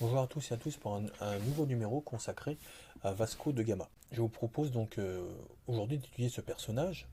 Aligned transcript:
Bonjour 0.00 0.18
à 0.18 0.26
tous 0.26 0.50
et 0.50 0.54
à 0.54 0.56
tous 0.56 0.76
pour 0.76 0.96
un, 0.96 1.38
nouveau 1.46 1.66
numéro 1.66 2.00
consacré 2.00 2.58
à 3.04 3.12
Vasco 3.12 3.52
de 3.52 3.62
Gama. 3.62 3.88
Je 4.10 4.22
vous 4.22 4.28
propose 4.28 4.72
donc 4.72 4.98
euh, 4.98 5.24
aujourd'hui 5.68 5.98
d'étudier 5.98 6.28
ce 6.28 6.40
personnage. 6.40 7.06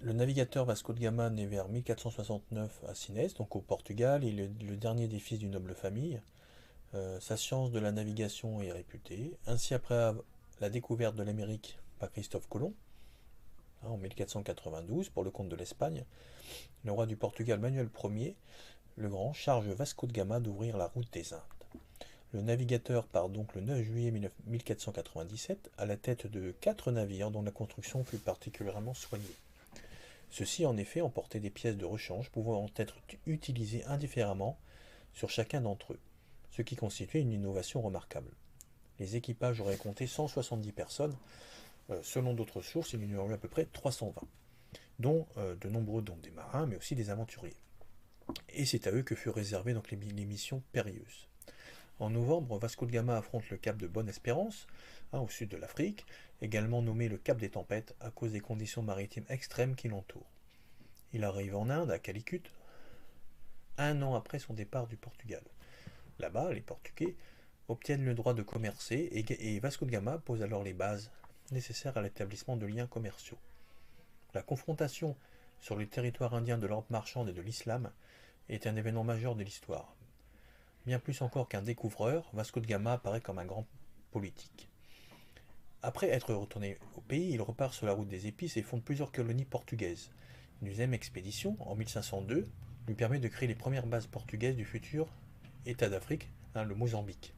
Le 0.00 0.14
navigateur 0.14 0.64
Vasco 0.64 0.94
de 0.94 0.98
Gama 0.98 1.28
naît 1.28 1.44
vers 1.44 1.68
1469 1.68 2.82
à 2.88 2.94
Sines, 2.94 3.28
donc 3.36 3.54
au 3.56 3.60
Portugal, 3.60 4.24
il 4.24 4.40
est 4.40 4.50
le 4.62 4.76
dernier 4.78 5.06
des 5.06 5.18
fils 5.18 5.38
d'une 5.38 5.50
noble 5.50 5.74
famille. 5.74 6.22
Euh, 6.94 7.20
sa 7.20 7.36
science 7.36 7.70
de 7.72 7.78
la 7.78 7.92
navigation 7.92 8.62
est 8.62 8.72
réputée. 8.72 9.36
Ainsi, 9.46 9.74
après 9.74 10.14
la 10.62 10.70
découverte 10.70 11.14
de 11.14 11.22
l'Amérique 11.22 11.78
par 11.98 12.10
Christophe 12.10 12.48
Colomb, 12.48 12.72
hein, 13.82 13.88
en 13.88 13.98
1492, 13.98 15.10
pour 15.10 15.24
le 15.24 15.30
compte 15.30 15.50
de 15.50 15.56
l'Espagne, 15.56 16.06
le 16.84 16.92
roi 16.92 17.04
du 17.04 17.18
Portugal 17.18 17.60
Manuel 17.60 17.90
Ier 18.02 18.34
le 18.98 19.08
Grand 19.08 19.32
charge 19.32 19.68
Vasco 19.68 20.08
de 20.08 20.12
Gama 20.12 20.40
d'ouvrir 20.40 20.76
la 20.76 20.88
route 20.88 21.10
des 21.12 21.32
Indes. 21.32 21.40
Le 22.32 22.42
navigateur 22.42 23.06
part 23.06 23.28
donc 23.28 23.54
le 23.54 23.60
9 23.60 23.80
juillet 23.84 24.12
1497 24.46 25.70
à 25.78 25.86
la 25.86 25.96
tête 25.96 26.26
de 26.26 26.50
quatre 26.60 26.90
navires 26.90 27.30
dont 27.30 27.42
la 27.42 27.52
construction 27.52 28.02
fut 28.02 28.18
particulièrement 28.18 28.94
soignée. 28.94 29.24
Ceux-ci 30.30 30.66
en 30.66 30.76
effet 30.76 31.00
emportaient 31.00 31.38
des 31.38 31.48
pièces 31.48 31.76
de 31.76 31.84
rechange 31.84 32.28
pouvant 32.30 32.66
être 32.76 32.96
utilisées 33.26 33.84
indifféremment 33.84 34.58
sur 35.14 35.30
chacun 35.30 35.60
d'entre 35.60 35.92
eux, 35.92 36.00
ce 36.50 36.62
qui 36.62 36.74
constituait 36.74 37.20
une 37.20 37.32
innovation 37.32 37.80
remarquable. 37.80 38.32
Les 38.98 39.14
équipages 39.14 39.60
auraient 39.60 39.76
compté 39.76 40.08
170 40.08 40.72
personnes, 40.72 41.16
euh, 41.90 42.00
selon 42.02 42.34
d'autres 42.34 42.62
sources 42.62 42.94
il 42.94 43.08
y 43.08 43.16
en 43.16 43.20
aurait 43.20 43.34
à 43.34 43.38
peu 43.38 43.48
près 43.48 43.66
320, 43.66 44.26
dont 44.98 45.28
euh, 45.36 45.54
de 45.54 45.68
nombreux 45.68 46.02
dont 46.02 46.16
des 46.16 46.32
marins 46.32 46.66
mais 46.66 46.76
aussi 46.76 46.96
des 46.96 47.10
aventuriers 47.10 47.54
et 48.48 48.66
c'est 48.66 48.86
à 48.86 48.92
eux 48.92 49.02
que 49.02 49.14
furent 49.14 49.34
réservées 49.34 49.74
donc 49.74 49.90
les, 49.90 49.96
missions 49.96 50.62
périlleuses. 50.72 51.28
En 51.98 52.10
novembre, 52.10 52.58
Vasco 52.58 52.86
de 52.86 52.92
Gama 52.92 53.16
affronte 53.16 53.48
le 53.50 53.56
cap 53.56 53.76
de 53.76 53.86
Bonne-Espérance, 53.86 54.66
hein, 55.12 55.20
au 55.20 55.28
sud 55.28 55.48
de 55.48 55.56
l'Afrique, 55.56 56.06
également 56.40 56.82
nommé 56.82 57.08
le 57.08 57.18
cap 57.18 57.38
des 57.38 57.50
tempêtes 57.50 57.94
à 58.00 58.10
cause 58.10 58.32
des 58.32 58.40
conditions 58.40 58.82
maritimes 58.82 59.24
extrêmes 59.28 59.74
qui 59.74 59.88
l'entourent. 59.88 60.30
Il 61.12 61.24
arrive 61.24 61.56
en 61.56 61.70
Inde, 61.70 61.90
à 61.90 61.98
Calicut, 61.98 62.42
un 63.78 64.02
an 64.02 64.14
après 64.14 64.38
son 64.38 64.54
départ 64.54 64.86
du 64.86 64.96
Portugal. 64.96 65.42
Là-bas, 66.18 66.52
les 66.52 66.60
Portugais 66.60 67.16
obtiennent 67.68 68.04
le 68.04 68.14
droit 68.14 68.34
de 68.34 68.42
commercer 68.42 69.08
et 69.12 69.60
Vasco 69.60 69.84
de 69.84 69.90
Gama 69.90 70.18
pose 70.18 70.42
alors 70.42 70.64
les 70.64 70.74
bases 70.74 71.10
nécessaires 71.52 71.96
à 71.96 72.02
l'établissement 72.02 72.56
de 72.56 72.66
liens 72.66 72.86
commerciaux. 72.86 73.38
La 74.34 74.42
confrontation 74.42 75.16
sur 75.60 75.76
les 75.76 75.86
territoires 75.86 76.34
indiens 76.34 76.58
de 76.58 76.66
l'Europe 76.66 76.90
marchande 76.90 77.28
et 77.28 77.32
de 77.32 77.42
l'islam 77.42 77.90
est 78.48 78.66
un 78.66 78.76
événement 78.76 79.04
majeur 79.04 79.34
de 79.34 79.42
l'histoire. 79.42 79.94
Bien 80.86 80.98
plus 80.98 81.20
encore 81.22 81.48
qu'un 81.48 81.62
découvreur, 81.62 82.30
Vasco 82.32 82.60
de 82.60 82.66
Gama 82.66 82.94
apparaît 82.94 83.20
comme 83.20 83.38
un 83.38 83.44
grand 83.44 83.66
politique. 84.10 84.68
Après 85.82 86.08
être 86.08 86.34
retourné 86.34 86.78
au 86.96 87.00
pays, 87.00 87.30
il 87.30 87.42
repart 87.42 87.72
sur 87.72 87.86
la 87.86 87.92
route 87.92 88.08
des 88.08 88.26
épices 88.26 88.56
et 88.56 88.62
fonde 88.62 88.82
plusieurs 88.82 89.12
colonies 89.12 89.44
portugaises. 89.44 90.10
Une 90.60 90.68
deuxième 90.68 90.94
expédition, 90.94 91.56
en 91.60 91.76
1502, 91.76 92.46
lui 92.88 92.94
permet 92.94 93.20
de 93.20 93.28
créer 93.28 93.48
les 93.48 93.54
premières 93.54 93.86
bases 93.86 94.06
portugaises 94.06 94.56
du 94.56 94.64
futur 94.64 95.06
État 95.66 95.88
d'Afrique, 95.88 96.30
hein, 96.54 96.64
le 96.64 96.74
Mozambique, 96.74 97.34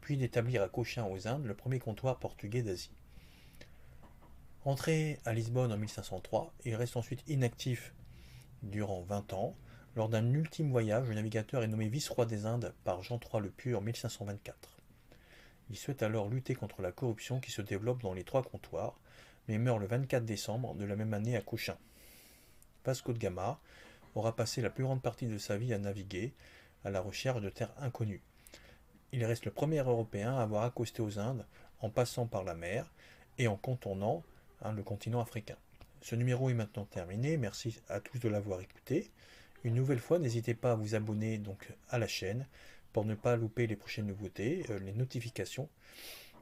puis 0.00 0.16
d'établir 0.16 0.62
à 0.62 0.68
Cochin 0.68 1.04
aux 1.04 1.28
Indes 1.28 1.46
le 1.46 1.54
premier 1.54 1.78
comptoir 1.78 2.18
portugais 2.18 2.62
d'Asie. 2.62 2.90
Entré 4.64 5.18
à 5.24 5.32
Lisbonne 5.32 5.72
en 5.72 5.76
1503, 5.76 6.54
il 6.64 6.76
reste 6.76 6.96
ensuite 6.96 7.24
inactif 7.28 7.92
durant 8.62 9.02
20 9.02 9.32
ans. 9.32 9.56
Lors 9.96 10.08
d'un 10.08 10.32
ultime 10.32 10.70
voyage, 10.70 11.08
le 11.08 11.14
navigateur 11.14 11.64
est 11.64 11.66
nommé 11.66 11.88
vice-roi 11.88 12.26
des 12.26 12.46
Indes 12.46 12.72
par 12.84 13.02
Jean 13.02 13.18
III 13.18 13.42
le 13.42 13.50
Pieux 13.50 13.76
en 13.76 13.80
1524. 13.80 14.76
Il 15.68 15.76
souhaite 15.76 16.04
alors 16.04 16.28
lutter 16.28 16.54
contre 16.54 16.80
la 16.80 16.92
corruption 16.92 17.40
qui 17.40 17.50
se 17.50 17.60
développe 17.60 18.02
dans 18.02 18.14
les 18.14 18.22
trois 18.22 18.44
comptoirs, 18.44 19.00
mais 19.48 19.58
meurt 19.58 19.80
le 19.80 19.88
24 19.88 20.24
décembre 20.24 20.76
de 20.76 20.84
la 20.84 20.94
même 20.94 21.12
année 21.12 21.36
à 21.36 21.40
Cochin. 21.40 21.76
Vasco 22.84 23.12
de 23.12 23.18
Gama 23.18 23.58
aura 24.14 24.36
passé 24.36 24.62
la 24.62 24.70
plus 24.70 24.84
grande 24.84 25.02
partie 25.02 25.26
de 25.26 25.38
sa 25.38 25.56
vie 25.56 25.74
à 25.74 25.78
naviguer 25.78 26.34
à 26.84 26.90
la 26.90 27.00
recherche 27.00 27.40
de 27.40 27.50
terres 27.50 27.74
inconnues. 27.78 28.22
Il 29.10 29.24
reste 29.24 29.44
le 29.44 29.50
premier 29.50 29.78
Européen 29.78 30.36
à 30.36 30.42
avoir 30.42 30.62
accosté 30.62 31.02
aux 31.02 31.18
Indes 31.18 31.46
en 31.80 31.90
passant 31.90 32.26
par 32.26 32.44
la 32.44 32.54
mer 32.54 32.92
et 33.38 33.48
en 33.48 33.56
contournant 33.56 34.22
Hein, 34.64 34.72
le 34.72 34.82
continent 34.82 35.20
africain. 35.20 35.56
Ce 36.02 36.14
numéro 36.14 36.48
est 36.48 36.54
maintenant 36.54 36.84
terminé. 36.84 37.36
Merci 37.36 37.80
à 37.88 38.00
tous 38.00 38.18
de 38.18 38.28
l'avoir 38.28 38.60
écouté. 38.60 39.10
Une 39.64 39.74
nouvelle 39.74 39.98
fois, 39.98 40.18
n'hésitez 40.18 40.54
pas 40.54 40.72
à 40.72 40.74
vous 40.76 40.94
abonner 40.94 41.38
donc 41.38 41.72
à 41.88 41.98
la 41.98 42.06
chaîne 42.06 42.46
pour 42.92 43.04
ne 43.04 43.14
pas 43.14 43.36
louper 43.36 43.66
les 43.66 43.76
prochaines 43.76 44.06
nouveautés, 44.06 44.64
euh, 44.70 44.78
les 44.78 44.92
notifications. 44.92 45.68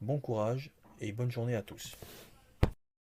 Bon 0.00 0.18
courage 0.18 0.70
et 1.00 1.12
bonne 1.12 1.30
journée 1.30 1.56
à 1.56 1.62
tous. 1.62 1.96